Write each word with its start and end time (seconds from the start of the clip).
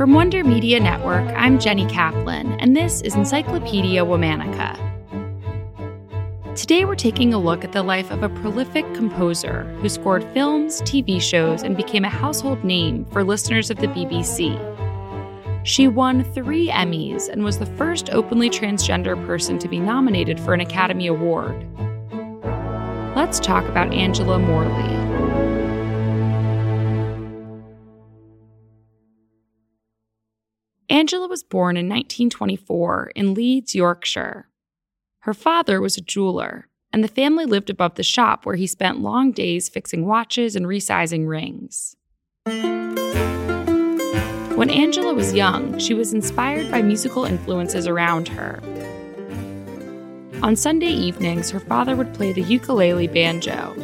From 0.00 0.14
Wonder 0.14 0.42
Media 0.42 0.80
Network, 0.80 1.28
I'm 1.36 1.58
Jenny 1.58 1.84
Kaplan, 1.84 2.58
and 2.58 2.74
this 2.74 3.02
is 3.02 3.14
Encyclopedia 3.14 4.02
Womannica. 4.02 4.74
Today 6.56 6.86
we're 6.86 6.94
taking 6.94 7.34
a 7.34 7.38
look 7.38 7.64
at 7.64 7.72
the 7.72 7.82
life 7.82 8.10
of 8.10 8.22
a 8.22 8.30
prolific 8.30 8.86
composer 8.94 9.64
who 9.82 9.90
scored 9.90 10.24
films, 10.32 10.80
TV 10.80 11.20
shows, 11.20 11.62
and 11.62 11.76
became 11.76 12.06
a 12.06 12.08
household 12.08 12.64
name 12.64 13.04
for 13.12 13.22
listeners 13.22 13.70
of 13.70 13.76
the 13.76 13.88
BBC. 13.88 14.56
She 15.66 15.86
won 15.86 16.24
three 16.32 16.68
Emmys 16.68 17.28
and 17.28 17.44
was 17.44 17.58
the 17.58 17.66
first 17.66 18.08
openly 18.08 18.48
transgender 18.48 19.22
person 19.26 19.58
to 19.58 19.68
be 19.68 19.80
nominated 19.80 20.40
for 20.40 20.54
an 20.54 20.60
Academy 20.60 21.08
Award. 21.08 21.54
Let's 23.14 23.38
talk 23.38 23.66
about 23.66 23.92
Angela 23.92 24.38
Morley. 24.38 25.09
Angela 30.90 31.28
was 31.28 31.44
born 31.44 31.76
in 31.76 31.86
1924 31.88 33.12
in 33.14 33.32
Leeds, 33.32 33.76
Yorkshire. 33.76 34.48
Her 35.20 35.32
father 35.32 35.80
was 35.80 35.96
a 35.96 36.00
jeweler, 36.00 36.66
and 36.92 37.04
the 37.04 37.08
family 37.08 37.44
lived 37.46 37.70
above 37.70 37.94
the 37.94 38.02
shop 38.02 38.44
where 38.44 38.56
he 38.56 38.66
spent 38.66 38.98
long 38.98 39.30
days 39.30 39.68
fixing 39.68 40.04
watches 40.04 40.56
and 40.56 40.66
resizing 40.66 41.28
rings. 41.28 41.94
When 44.56 44.68
Angela 44.68 45.14
was 45.14 45.32
young, 45.32 45.78
she 45.78 45.94
was 45.94 46.12
inspired 46.12 46.72
by 46.72 46.82
musical 46.82 47.24
influences 47.24 47.86
around 47.86 48.26
her. 48.26 48.60
On 50.42 50.56
Sunday 50.56 50.90
evenings, 50.90 51.52
her 51.52 51.60
father 51.60 51.94
would 51.94 52.12
play 52.14 52.32
the 52.32 52.42
ukulele 52.42 53.06
banjo, 53.06 53.74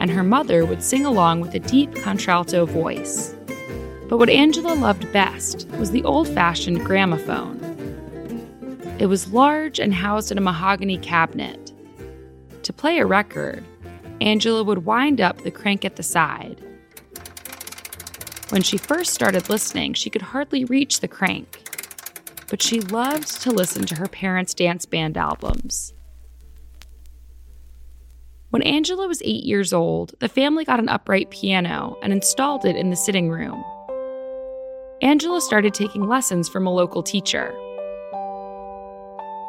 and 0.00 0.10
her 0.10 0.24
mother 0.24 0.64
would 0.64 0.82
sing 0.82 1.04
along 1.04 1.40
with 1.40 1.54
a 1.54 1.60
deep 1.60 1.94
contralto 1.94 2.64
voice. 2.64 3.34
But 4.08 4.18
what 4.18 4.30
Angela 4.30 4.74
loved 4.74 5.12
best 5.12 5.68
was 5.78 5.90
the 5.90 6.02
old 6.04 6.28
fashioned 6.28 6.84
gramophone. 6.84 7.58
It 8.98 9.06
was 9.06 9.32
large 9.32 9.78
and 9.78 9.92
housed 9.92 10.32
in 10.32 10.38
a 10.38 10.40
mahogany 10.40 10.96
cabinet. 10.96 11.72
To 12.62 12.72
play 12.72 12.98
a 12.98 13.06
record, 13.06 13.64
Angela 14.20 14.64
would 14.64 14.86
wind 14.86 15.20
up 15.20 15.42
the 15.42 15.50
crank 15.50 15.84
at 15.84 15.96
the 15.96 16.02
side. 16.02 16.60
When 18.48 18.62
she 18.62 18.78
first 18.78 19.12
started 19.12 19.50
listening, 19.50 19.92
she 19.92 20.08
could 20.08 20.22
hardly 20.22 20.64
reach 20.64 21.00
the 21.00 21.08
crank, 21.08 21.68
but 22.48 22.62
she 22.62 22.80
loved 22.80 23.42
to 23.42 23.50
listen 23.50 23.84
to 23.86 23.96
her 23.96 24.08
parents' 24.08 24.54
dance 24.54 24.86
band 24.86 25.18
albums. 25.18 25.92
When 28.48 28.62
Angela 28.62 29.06
was 29.06 29.20
eight 29.22 29.44
years 29.44 29.74
old, 29.74 30.14
the 30.20 30.30
family 30.30 30.64
got 30.64 30.80
an 30.80 30.88
upright 30.88 31.28
piano 31.30 31.98
and 32.02 32.10
installed 32.10 32.64
it 32.64 32.74
in 32.74 32.88
the 32.88 32.96
sitting 32.96 33.28
room. 33.28 33.62
Angela 35.00 35.40
started 35.40 35.74
taking 35.74 36.08
lessons 36.08 36.48
from 36.48 36.66
a 36.66 36.74
local 36.74 37.04
teacher. 37.04 37.54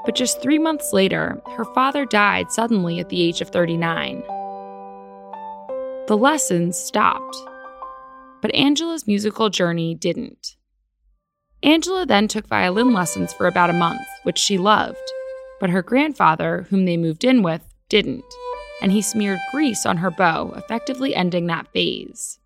But 0.05 0.14
just 0.14 0.42
three 0.42 0.59
months 0.59 0.94
later, 0.94 1.42
her 1.58 1.66
father 1.66 2.05
died 2.05 2.52
suddenly 2.52 3.00
at 3.00 3.09
the 3.09 3.22
age 3.22 3.42
of 3.42 3.50
39. 3.50 4.22
The 6.08 6.17
lessons 6.20 6.77
stopped, 6.77 7.36
but 8.42 8.53
Angela's 8.53 9.08
musical 9.08 9.50
journey 9.50 9.95
didn't. 9.95 10.55
Angela 11.64 12.05
then 12.05 12.27
took 12.27 12.47
violin 12.47 12.94
lessons 12.94 13.33
for 13.33 13.47
about 13.47 13.72
a 13.72 13.73
month, 13.73 14.05
which 14.23 14.38
she 14.38 14.59
loved, 14.59 14.97
but 15.59 15.72
her 15.72 15.81
grandfather, 15.81 16.67
whom 16.70 16.86
they 16.86 16.95
moved 16.95 17.23
in 17.23 17.42
with, 17.42 17.64
didn't, 17.89 18.23
and 18.83 18.92
he 18.92 19.02
smeared 19.02 19.39
grease 19.52 19.86
on 19.86 19.97
her 19.97 20.11
bow, 20.11 20.53
effectively 20.55 21.16
ending 21.16 21.47
that 21.47 21.67
phase. 21.73 22.39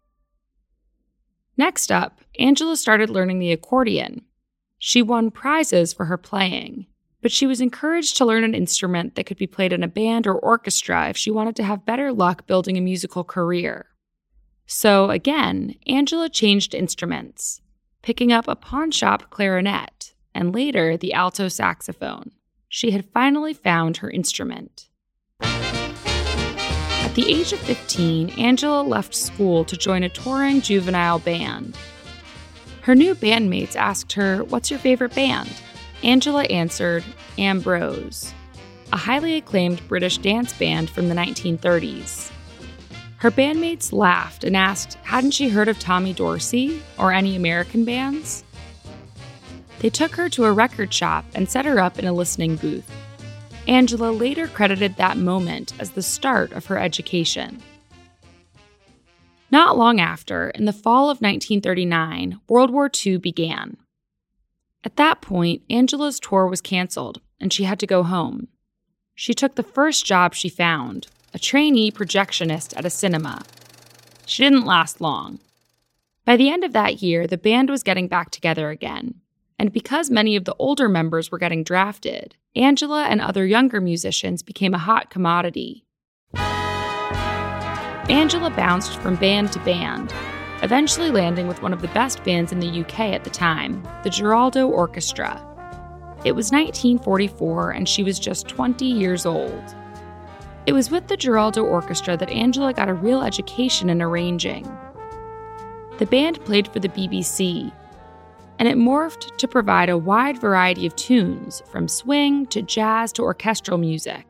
Next 1.57 1.91
up, 1.91 2.21
Angela 2.39 2.75
started 2.77 3.09
learning 3.09 3.39
the 3.39 3.51
accordion. 3.51 4.23
She 4.79 5.01
won 5.01 5.31
prizes 5.31 5.93
for 5.93 6.05
her 6.05 6.17
playing, 6.17 6.87
but 7.21 7.31
she 7.31 7.47
was 7.47 7.61
encouraged 7.61 8.17
to 8.17 8.25
learn 8.25 8.43
an 8.43 8.55
instrument 8.55 9.15
that 9.15 9.25
could 9.25 9.37
be 9.37 9.47
played 9.47 9.71
in 9.71 9.83
a 9.83 9.87
band 9.87 10.27
or 10.27 10.35
orchestra 10.35 11.09
if 11.09 11.17
she 11.17 11.31
wanted 11.31 11.55
to 11.55 11.63
have 11.63 11.85
better 11.85 12.11
luck 12.11 12.45
building 12.47 12.77
a 12.77 12.81
musical 12.81 13.23
career. 13.23 13.87
So 14.65 15.09
again, 15.09 15.75
Angela 15.87 16.29
changed 16.29 16.73
instruments, 16.73 17.61
picking 18.01 18.31
up 18.31 18.47
a 18.47 18.55
pawnshop 18.55 19.29
clarinet 19.29 20.13
and 20.33 20.53
later 20.53 20.97
the 20.97 21.13
alto 21.13 21.47
saxophone. 21.47 22.31
She 22.67 22.91
had 22.91 23.05
finally 23.13 23.53
found 23.53 23.97
her 23.97 24.09
instrument. 24.09 24.89
At 27.13 27.17
the 27.17 27.31
age 27.31 27.53
of 27.53 27.59
15, 27.59 28.31
Angela 28.39 28.81
left 28.81 29.13
school 29.13 29.63
to 29.65 29.77
join 29.77 30.01
a 30.01 30.09
touring 30.09 30.61
juvenile 30.61 31.19
band. 31.19 31.77
Her 32.81 32.95
new 32.95 33.13
bandmates 33.13 33.75
asked 33.75 34.13
her, 34.13 34.43
What's 34.45 34.71
your 34.71 34.79
favorite 34.79 35.13
band? 35.13 35.47
Angela 36.01 36.45
answered 36.45 37.03
Ambrose, 37.37 38.33
a 38.91 38.97
highly 38.97 39.35
acclaimed 39.37 39.87
British 39.87 40.17
dance 40.17 40.53
band 40.53 40.89
from 40.89 41.07
the 41.07 41.13
1930s. 41.13 42.31
Her 43.17 43.29
bandmates 43.29 43.93
laughed 43.93 44.43
and 44.43 44.57
asked, 44.57 44.95
hadn't 45.03 45.35
she 45.35 45.49
heard 45.49 45.67
of 45.67 45.77
Tommy 45.77 46.13
Dorsey 46.13 46.81
or 46.97 47.13
any 47.13 47.35
American 47.35 47.85
bands? 47.85 48.43
They 49.81 49.91
took 49.91 50.15
her 50.15 50.29
to 50.29 50.45
a 50.45 50.51
record 50.51 50.91
shop 50.91 51.25
and 51.35 51.47
set 51.47 51.65
her 51.65 51.79
up 51.79 51.99
in 51.99 52.05
a 52.05 52.11
listening 52.11 52.55
booth. 52.55 52.89
Angela 53.67 54.11
later 54.11 54.47
credited 54.47 54.97
that 54.97 55.17
moment 55.17 55.73
as 55.79 55.91
the 55.91 56.01
start 56.01 56.51
of 56.51 56.65
her 56.65 56.77
education. 56.77 57.61
Not 59.51 59.77
long 59.77 59.99
after, 60.01 60.49
in 60.49 60.65
the 60.65 60.73
fall 60.73 61.05
of 61.05 61.21
1939, 61.21 62.41
World 62.49 62.71
War 62.71 62.89
II 63.05 63.17
began. 63.17 63.77
At 64.83 64.97
that 64.97 65.21
point, 65.21 65.61
Angela's 65.69 66.19
tour 66.19 66.47
was 66.47 66.59
canceled 66.59 67.21
and 67.39 67.53
she 67.53 67.63
had 67.63 67.79
to 67.79 67.87
go 67.87 68.03
home. 68.03 68.47
She 69.15 69.33
took 69.33 69.55
the 69.55 69.63
first 69.63 70.05
job 70.05 70.33
she 70.33 70.49
found, 70.49 71.07
a 71.33 71.39
trainee 71.39 71.91
projectionist 71.91 72.75
at 72.75 72.85
a 72.85 72.89
cinema. 72.89 73.43
She 74.25 74.43
didn't 74.43 74.65
last 74.65 74.99
long. 74.99 75.39
By 76.25 76.35
the 76.35 76.49
end 76.49 76.63
of 76.63 76.73
that 76.73 77.01
year, 77.01 77.27
the 77.27 77.37
band 77.37 77.69
was 77.69 77.83
getting 77.83 78.07
back 78.07 78.31
together 78.31 78.69
again. 78.69 79.21
And 79.59 79.71
because 79.71 80.09
many 80.09 80.35
of 80.35 80.45
the 80.45 80.55
older 80.59 80.89
members 80.89 81.31
were 81.31 81.37
getting 81.37 81.63
drafted, 81.63 82.35
Angela 82.55 83.05
and 83.05 83.21
other 83.21 83.45
younger 83.45 83.79
musicians 83.79 84.43
became 84.43 84.73
a 84.73 84.79
hot 84.79 85.09
commodity. 85.09 85.85
Angela 88.09 88.49
bounced 88.49 88.97
from 88.97 89.15
band 89.15 89.51
to 89.53 89.59
band, 89.59 90.13
eventually 90.61 91.09
landing 91.09 91.47
with 91.47 91.61
one 91.61 91.73
of 91.73 91.81
the 91.81 91.87
best 91.89 92.23
bands 92.23 92.51
in 92.51 92.59
the 92.59 92.81
UK 92.81 92.99
at 92.99 93.23
the 93.23 93.29
time, 93.29 93.81
the 94.03 94.09
Geraldo 94.09 94.67
Orchestra. 94.67 95.35
It 96.25 96.33
was 96.33 96.51
1944 96.51 97.71
and 97.71 97.87
she 97.87 98.03
was 98.03 98.19
just 98.19 98.47
20 98.47 98.85
years 98.85 99.25
old. 99.25 99.75
It 100.65 100.73
was 100.73 100.89
with 100.89 101.07
the 101.07 101.17
Geraldo 101.17 101.63
Orchestra 101.63 102.15
that 102.17 102.29
Angela 102.29 102.73
got 102.73 102.89
a 102.89 102.93
real 102.93 103.21
education 103.21 103.89
in 103.89 104.01
arranging. 104.01 104.63
The 105.97 106.05
band 106.05 106.43
played 106.45 106.67
for 106.69 106.79
the 106.79 106.89
BBC, 106.89 107.71
and 108.63 108.71
it 108.71 108.81
morphed 108.81 109.35
to 109.35 109.45
provide 109.45 109.89
a 109.89 109.97
wide 109.97 110.39
variety 110.39 110.85
of 110.85 110.95
tunes, 110.95 111.61
from 111.69 111.85
swing 111.85 112.45
to 112.45 112.61
jazz 112.61 113.11
to 113.11 113.21
orchestral 113.21 113.77
music. 113.77 114.25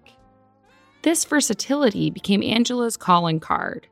This 1.03 1.23
versatility 1.23 2.09
became 2.09 2.41
Angela's 2.41 2.97
calling 2.97 3.39
card. 3.39 3.85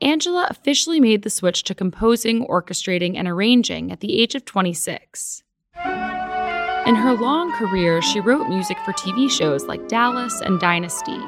Angela 0.00 0.48
officially 0.50 0.98
made 0.98 1.22
the 1.22 1.30
switch 1.30 1.62
to 1.62 1.76
composing, 1.76 2.44
orchestrating, 2.48 3.16
and 3.16 3.28
arranging 3.28 3.92
at 3.92 4.00
the 4.00 4.20
age 4.20 4.34
of 4.34 4.44
26. 4.44 5.44
In 5.76 6.96
her 6.96 7.16
long 7.16 7.52
career, 7.52 8.02
she 8.02 8.18
wrote 8.18 8.48
music 8.48 8.78
for 8.84 8.92
TV 8.94 9.30
shows 9.30 9.66
like 9.66 9.86
Dallas 9.86 10.40
and 10.40 10.58
Dynasty. 10.58 11.20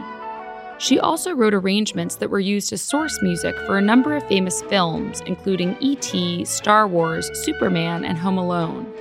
She 0.83 0.99
also 0.99 1.33
wrote 1.33 1.55
arrangements 1.55 2.17
that 2.17 2.31
were 2.31 2.41
used 2.41 2.73
as 2.73 2.83
source 2.83 3.17
music 3.23 3.57
for 3.67 3.79
a 3.79 3.81
number 3.81 4.17
of 4.17 4.27
famous 4.27 4.63
films, 4.63 5.23
including 5.27 5.77
E.T., 5.79 6.45
Star 6.45 6.89
Wars, 6.89 7.31
Superman, 7.45 8.05
and 8.05 8.19
Home 8.19 8.37
Alone. 8.37 8.93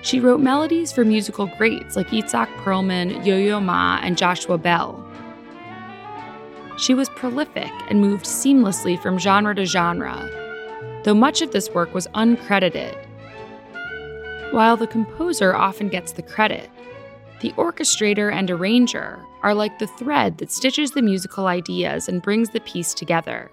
She 0.00 0.20
wrote 0.20 0.40
melodies 0.40 0.90
for 0.90 1.04
musical 1.04 1.46
greats 1.58 1.96
like 1.96 2.08
Itzhak 2.08 2.48
Perlman, 2.64 3.26
Yo 3.26 3.36
Yo 3.36 3.60
Ma, 3.60 3.98
and 4.02 4.16
Joshua 4.16 4.56
Bell. 4.56 5.04
She 6.78 6.94
was 6.94 7.10
prolific 7.10 7.70
and 7.90 8.00
moved 8.00 8.24
seamlessly 8.24 8.98
from 8.98 9.18
genre 9.18 9.54
to 9.54 9.66
genre, 9.66 10.30
though 11.04 11.12
much 11.12 11.42
of 11.42 11.52
this 11.52 11.68
work 11.74 11.92
was 11.92 12.06
uncredited. 12.14 12.96
While 14.52 14.78
the 14.78 14.86
composer 14.86 15.54
often 15.54 15.90
gets 15.90 16.12
the 16.12 16.22
credit, 16.22 16.70
the 17.40 17.52
orchestrator 17.52 18.32
and 18.32 18.50
arranger 18.50 19.24
are 19.42 19.54
like 19.54 19.78
the 19.78 19.86
thread 19.86 20.38
that 20.38 20.50
stitches 20.50 20.90
the 20.90 21.02
musical 21.02 21.46
ideas 21.46 22.08
and 22.08 22.22
brings 22.22 22.50
the 22.50 22.60
piece 22.60 22.94
together. 22.94 23.50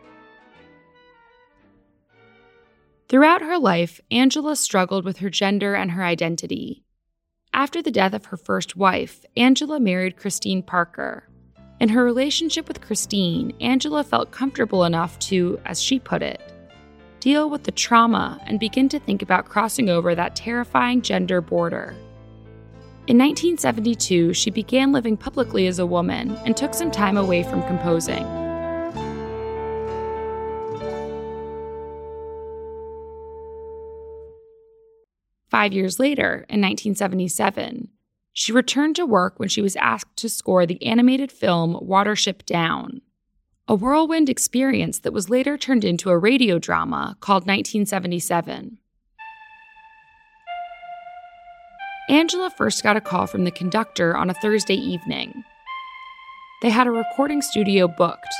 Throughout 3.07 3.41
her 3.41 3.57
life, 3.57 3.99
Angela 4.09 4.55
struggled 4.55 5.05
with 5.05 5.17
her 5.17 5.29
gender 5.29 5.75
and 5.75 5.91
her 5.91 6.03
identity. 6.03 6.83
After 7.53 7.81
the 7.81 7.91
death 7.91 8.13
of 8.13 8.25
her 8.25 8.37
first 8.37 8.75
wife, 8.75 9.23
Angela 9.37 9.79
married 9.79 10.17
Christine 10.17 10.63
Parker, 10.63 11.29
in 11.79 11.89
her 11.89 12.05
relationship 12.05 12.67
with 12.67 12.81
Christine, 12.81 13.53
Angela 13.59 14.03
felt 14.03 14.31
comfortable 14.31 14.85
enough 14.85 15.19
to, 15.19 15.59
as 15.65 15.81
she 15.81 15.99
put 15.99 16.21
it, 16.23 16.41
deal 17.19 17.49
with 17.49 17.63
the 17.63 17.71
trauma, 17.71 18.39
and 18.45 18.59
begin 18.59 18.87
to 18.89 18.99
think 18.99 19.21
about 19.21 19.49
crossing 19.49 19.89
over 19.89 20.15
that 20.15 20.37
terrifying 20.37 21.01
gender 21.01 21.41
border. 21.41 21.93
In 23.07 23.19
1972, 23.19 24.33
she 24.33 24.49
began 24.49 24.91
living 24.91 25.15
publicly 25.15 25.67
as 25.67 25.77
a 25.77 25.85
woman 25.85 26.35
and 26.43 26.57
took 26.57 26.73
some 26.73 26.89
time 26.89 27.17
away 27.17 27.43
from 27.43 27.61
composing. 27.67 28.25
Five 35.51 35.71
years 35.71 35.99
later, 35.99 36.47
in 36.49 36.61
1977, 36.61 37.89
she 38.33 38.51
returned 38.51 38.95
to 38.95 39.05
work 39.05 39.39
when 39.39 39.49
she 39.49 39.61
was 39.61 39.75
asked 39.75 40.17
to 40.17 40.27
score 40.27 40.65
the 40.65 40.83
animated 40.83 41.31
film 41.31 41.75
Watership 41.75 42.43
Down, 42.47 43.01
a 43.67 43.75
whirlwind 43.75 44.29
experience 44.29 44.97
that 45.01 45.13
was 45.13 45.29
later 45.29 45.59
turned 45.59 45.85
into 45.85 46.09
a 46.09 46.17
radio 46.17 46.57
drama 46.57 47.17
called 47.19 47.43
1977. 47.43 48.79
Angela 52.07 52.51
first 52.51 52.83
got 52.83 52.97
a 52.97 53.01
call 53.01 53.25
from 53.25 53.45
the 53.45 53.51
conductor 53.51 54.15
on 54.15 54.29
a 54.29 54.33
Thursday 54.35 54.75
evening. 54.75 55.43
They 56.61 56.69
had 56.69 56.85
a 56.85 56.91
recording 56.91 57.41
studio 57.41 57.87
booked. 57.87 58.33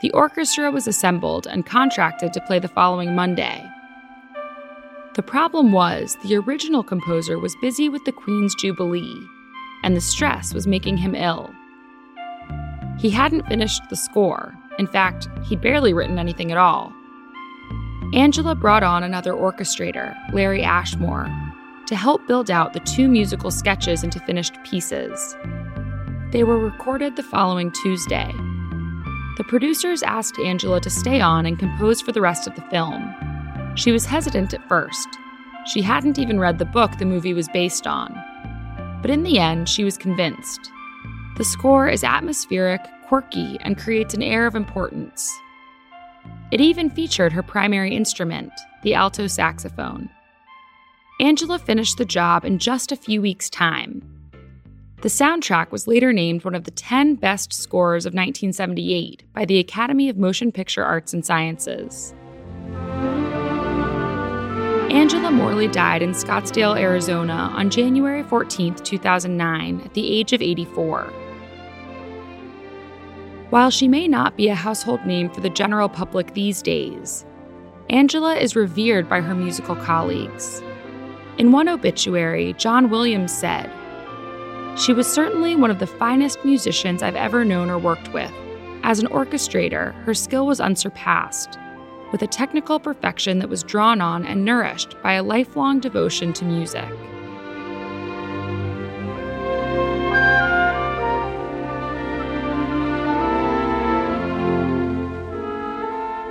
The 0.00 0.10
orchestra 0.12 0.70
was 0.70 0.88
assembled 0.88 1.46
and 1.46 1.66
contracted 1.66 2.32
to 2.32 2.40
play 2.40 2.58
the 2.58 2.68
following 2.68 3.14
Monday. 3.14 3.62
The 5.14 5.22
problem 5.22 5.72
was 5.72 6.16
the 6.24 6.36
original 6.36 6.82
composer 6.82 7.38
was 7.38 7.54
busy 7.56 7.90
with 7.90 8.04
the 8.06 8.12
Queen's 8.12 8.54
Jubilee, 8.54 9.26
and 9.82 9.94
the 9.94 10.00
stress 10.00 10.54
was 10.54 10.66
making 10.66 10.96
him 10.96 11.14
ill. 11.14 11.54
He 12.98 13.10
hadn't 13.10 13.46
finished 13.46 13.82
the 13.90 13.96
score. 13.96 14.54
In 14.78 14.86
fact, 14.86 15.28
he'd 15.44 15.60
barely 15.60 15.92
written 15.92 16.18
anything 16.18 16.50
at 16.50 16.58
all. 16.58 16.94
Angela 18.14 18.54
brought 18.54 18.82
on 18.82 19.02
another 19.02 19.32
orchestrator, 19.32 20.14
Larry 20.32 20.62
Ashmore, 20.62 21.28
to 21.86 21.96
help 21.96 22.26
build 22.26 22.50
out 22.50 22.72
the 22.72 22.80
two 22.80 23.08
musical 23.08 23.50
sketches 23.50 24.02
into 24.02 24.20
finished 24.20 24.62
pieces. 24.64 25.36
They 26.32 26.44
were 26.44 26.58
recorded 26.58 27.16
the 27.16 27.22
following 27.22 27.72
Tuesday. 27.82 28.32
The 29.36 29.44
producers 29.46 30.02
asked 30.02 30.38
Angela 30.38 30.80
to 30.80 30.90
stay 30.90 31.20
on 31.20 31.46
and 31.46 31.58
compose 31.58 32.00
for 32.00 32.12
the 32.12 32.20
rest 32.20 32.46
of 32.46 32.54
the 32.54 32.62
film. 32.62 33.14
She 33.76 33.92
was 33.92 34.06
hesitant 34.06 34.54
at 34.54 34.66
first. 34.68 35.08
She 35.66 35.82
hadn't 35.82 36.18
even 36.18 36.40
read 36.40 36.58
the 36.58 36.64
book 36.64 36.98
the 36.98 37.04
movie 37.04 37.34
was 37.34 37.48
based 37.48 37.86
on. 37.86 38.14
But 39.02 39.10
in 39.10 39.22
the 39.22 39.38
end, 39.38 39.68
she 39.68 39.84
was 39.84 39.98
convinced. 39.98 40.70
The 41.36 41.44
score 41.44 41.88
is 41.88 42.02
atmospheric, 42.02 42.80
quirky, 43.06 43.58
and 43.60 43.78
creates 43.78 44.14
an 44.14 44.22
air 44.22 44.46
of 44.46 44.54
importance. 44.54 45.30
It 46.50 46.60
even 46.60 46.90
featured 46.90 47.32
her 47.32 47.42
primary 47.42 47.94
instrument, 47.94 48.52
the 48.82 48.94
alto 48.94 49.26
saxophone. 49.26 50.08
Angela 51.18 51.58
finished 51.58 51.96
the 51.96 52.04
job 52.04 52.44
in 52.44 52.58
just 52.58 52.92
a 52.92 52.96
few 52.96 53.22
weeks' 53.22 53.48
time. 53.48 54.02
The 55.00 55.08
soundtrack 55.08 55.70
was 55.70 55.86
later 55.86 56.12
named 56.12 56.44
one 56.44 56.54
of 56.54 56.64
the 56.64 56.70
10 56.70 57.14
best 57.14 57.54
scores 57.54 58.04
of 58.04 58.10
1978 58.10 59.22
by 59.32 59.46
the 59.46 59.58
Academy 59.58 60.10
of 60.10 60.18
Motion 60.18 60.52
Picture 60.52 60.84
Arts 60.84 61.14
and 61.14 61.24
Sciences. 61.24 62.12
Angela 64.90 65.30
Morley 65.30 65.68
died 65.68 66.02
in 66.02 66.10
Scottsdale, 66.10 66.78
Arizona 66.78 67.50
on 67.54 67.70
January 67.70 68.22
14, 68.22 68.74
2009, 68.74 69.80
at 69.80 69.94
the 69.94 70.18
age 70.18 70.34
of 70.34 70.42
84. 70.42 71.04
While 73.48 73.70
she 73.70 73.88
may 73.88 74.06
not 74.06 74.36
be 74.36 74.48
a 74.48 74.54
household 74.54 75.06
name 75.06 75.30
for 75.30 75.40
the 75.40 75.48
general 75.48 75.88
public 75.88 76.34
these 76.34 76.60
days, 76.60 77.24
Angela 77.88 78.34
is 78.34 78.56
revered 78.56 79.08
by 79.08 79.22
her 79.22 79.34
musical 79.34 79.76
colleagues. 79.76 80.62
In 81.38 81.52
one 81.52 81.68
obituary, 81.68 82.54
John 82.54 82.88
Williams 82.88 83.30
said, 83.30 83.70
She 84.78 84.94
was 84.94 85.06
certainly 85.06 85.54
one 85.54 85.70
of 85.70 85.80
the 85.80 85.86
finest 85.86 86.42
musicians 86.46 87.02
I've 87.02 87.14
ever 87.14 87.44
known 87.44 87.68
or 87.68 87.78
worked 87.78 88.10
with. 88.14 88.32
As 88.82 89.00
an 89.00 89.08
orchestrator, 89.08 89.92
her 90.04 90.14
skill 90.14 90.46
was 90.46 90.60
unsurpassed, 90.60 91.58
with 92.10 92.22
a 92.22 92.26
technical 92.26 92.80
perfection 92.80 93.38
that 93.40 93.50
was 93.50 93.62
drawn 93.62 94.00
on 94.00 94.24
and 94.24 94.46
nourished 94.46 94.96
by 95.02 95.12
a 95.12 95.22
lifelong 95.22 95.78
devotion 95.78 96.32
to 96.32 96.46
music. 96.46 96.88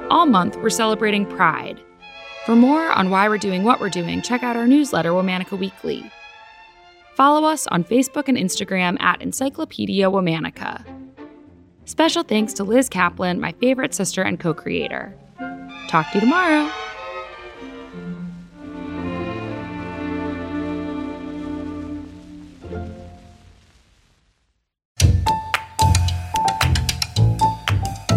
All 0.09 0.25
month, 0.25 0.55
we're 0.55 0.71
celebrating 0.71 1.27
Pride 1.27 1.79
for 2.45 2.55
more 2.55 2.91
on 2.91 3.09
why 3.09 3.27
we're 3.27 3.39
doing 3.39 3.63
what 3.63 3.79
we're 3.79 3.89
doing, 3.89 4.21
check 4.21 4.43
out 4.43 4.55
our 4.55 4.67
newsletter, 4.67 5.09
Womannica 5.09 5.57
Weekly. 5.57 6.09
Follow 7.15 7.47
us 7.47 7.65
on 7.67 7.83
Facebook 7.83 8.27
and 8.27 8.37
Instagram 8.37 9.01
at 9.01 9.21
Encyclopedia 9.21 10.05
Womannica. 10.05 10.85
Special 11.85 12.21
thanks 12.21 12.53
to 12.53 12.63
Liz 12.63 12.87
Kaplan, 12.87 13.39
my 13.39 13.51
favorite 13.53 13.95
sister 13.95 14.21
and 14.21 14.39
co 14.39 14.53
creator. 14.53 15.17
Talk 15.87 16.11
to 16.11 16.17
you 16.17 16.21
tomorrow. 16.21 16.69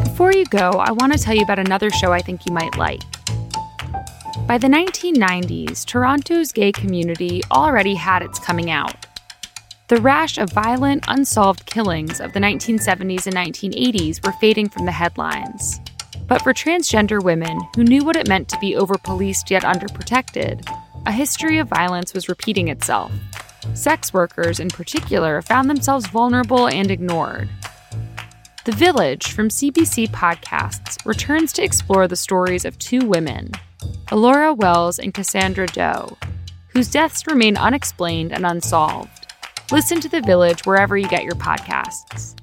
Before 0.05 0.33
you 0.33 0.45
go, 0.47 0.71
I 0.73 0.91
want 0.93 1.13
to 1.13 1.19
tell 1.19 1.35
you 1.35 1.43
about 1.43 1.59
another 1.59 1.89
show 1.91 2.13
I 2.13 2.21
think 2.21 2.45
you 2.45 2.53
might 2.53 2.77
like. 2.77 3.01
By 4.49 4.57
the 4.57 4.67
1990s, 4.67 5.85
Toronto's 5.85 6.53
gay 6.53 6.73
community 6.73 7.43
already 7.51 7.95
had 7.95 8.23
its 8.23 8.39
coming 8.39 8.71
out. 8.71 9.05
The 9.89 10.01
rash 10.01 10.39
of 10.39 10.51
violent, 10.51 11.05
unsolved 11.07 11.67
killings 11.67 12.19
of 12.19 12.33
the 12.33 12.41
1970s 12.41 13.27
and 13.27 13.37
1980s 13.37 14.25
were 14.25 14.33
fading 14.41 14.71
from 14.71 14.87
the 14.87 14.93
headlines. 14.93 15.79
But 16.27 16.41
for 16.41 16.55
transgender 16.55 17.23
women 17.23 17.61
who 17.77 17.85
knew 17.85 18.03
what 18.07 18.17
it 18.17 18.27
meant 18.27 18.49
to 18.49 18.59
be 18.59 18.73
overpoliced 18.73 19.51
yet 19.51 19.65
underprotected, 19.65 20.67
a 21.05 21.13
history 21.13 21.59
of 21.59 21.69
violence 21.69 22.15
was 22.15 22.31
repeating 22.31 22.69
itself. 22.69 23.13
Sex 23.75 24.15
workers, 24.15 24.61
in 24.61 24.71
particular, 24.71 25.43
found 25.43 25.69
themselves 25.69 26.07
vulnerable 26.07 26.69
and 26.69 26.91
ignored. 26.91 27.51
The 28.65 28.73
Village 28.73 29.27
from 29.27 29.51
CBC 29.51 30.09
Podcasts 30.09 31.05
returns 31.05 31.53
to 31.53 31.63
explore 31.63 32.09
the 32.09 32.17
stories 32.17 32.65
of 32.65 32.79
two 32.79 33.07
women 33.07 33.53
Alloura 34.11 34.57
Wells 34.57 34.99
and 34.99 35.13
Cassandra 35.13 35.67
Do, 35.67 36.17
whose 36.69 36.91
deaths 36.91 37.27
remain 37.27 37.59
unexplained 37.59 38.33
and 38.33 38.47
unsolved. 38.47 39.27
Listen 39.71 40.01
to 40.01 40.09
The 40.09 40.23
Village 40.23 40.65
wherever 40.65 40.97
you 40.97 41.07
get 41.09 41.25
your 41.25 41.35
podcasts. 41.35 42.35